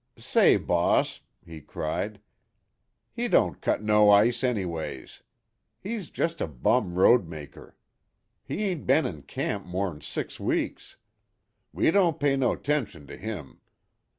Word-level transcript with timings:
"Say, 0.17 0.57
boss," 0.57 1.21
he 1.45 1.61
cried, 1.61 2.21
"he 3.11 3.27
don't 3.27 3.61
cut 3.61 3.83
no 3.83 4.09
ice, 4.09 4.43
anyways. 4.43 5.21
He's 5.79 6.09
jest 6.09 6.41
a 6.41 6.47
bum 6.47 6.95
roadmaker. 6.95 7.75
He 8.43 8.63
ain't 8.63 8.87
bin 8.87 9.05
in 9.05 9.21
camp 9.21 9.67
more'n 9.67 10.01
six 10.01 10.39
weeks. 10.39 10.97
We 11.71 11.91
don't 11.91 12.19
pay 12.19 12.35
no 12.35 12.55
'tention 12.55 13.05
to 13.05 13.15
him. 13.15 13.59